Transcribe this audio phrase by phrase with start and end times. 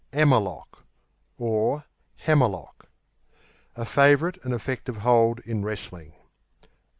[0.13, 0.85] 'Ammer lock
[2.17, 2.89] (Hammer lock)
[3.75, 6.15] A favourite and effective hold in wrestling.